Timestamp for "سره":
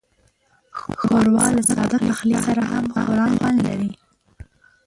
2.45-2.61